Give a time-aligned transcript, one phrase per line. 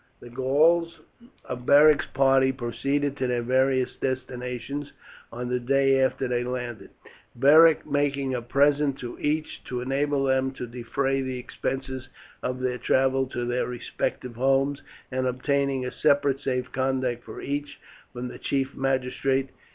[0.19, 0.99] The Gauls
[1.45, 4.93] of Beric's party proceeded to their various destinations
[5.31, 6.89] on the day after they landed,
[7.35, 12.07] Beric making a present to each to enable them to defray the expenses
[12.41, 17.79] of their travel to their respective homes, and obtaining a separate safe conduct for each
[18.11, 19.49] from the chief magistrate.